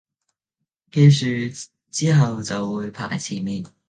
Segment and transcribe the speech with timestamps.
[0.91, 1.47] 記住
[1.91, 3.63] 之後就會排前面